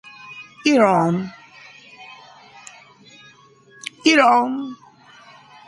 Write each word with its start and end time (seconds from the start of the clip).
مساوی 0.73 1.31